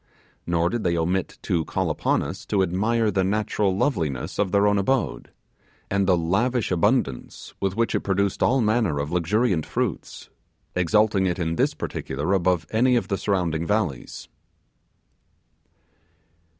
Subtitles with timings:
[0.47, 4.65] Nor did they omit to call upon us to admire the natural loveliness of their
[4.65, 5.29] own abode,
[5.91, 10.29] and the lavish abundance with which it produced all manner of luxuriant fruits;
[10.75, 14.27] exalting it in this particular above any of the surrounding valleys.